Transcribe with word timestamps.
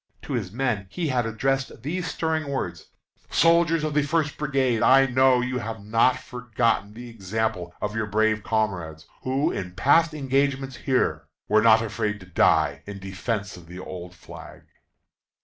To 0.23 0.33
his 0.33 0.51
men 0.51 0.87
he 0.89 1.09
had 1.09 1.27
addressed 1.27 1.83
these 1.83 2.07
stirring 2.07 2.47
words: 2.49 2.87
"Soldiers 3.29 3.83
of 3.83 3.93
the 3.93 4.01
First 4.01 4.35
Brigade! 4.35 4.81
I 4.81 5.05
know 5.05 5.41
you 5.41 5.59
have 5.59 5.79
not 5.85 6.17
forgotten 6.17 6.95
the 6.95 7.07
example 7.07 7.75
of 7.79 7.95
your 7.95 8.07
brave 8.07 8.41
comrades, 8.41 9.05
who, 9.21 9.51
in 9.51 9.73
past 9.75 10.15
engagements 10.15 10.75
here, 10.77 11.27
were 11.47 11.61
not 11.61 11.83
afraid 11.83 12.19
to 12.21 12.25
die 12.25 12.81
in 12.87 12.97
defence 12.97 13.55
of 13.57 13.67
the 13.67 13.77
old 13.77 14.15
flag." 14.15 14.63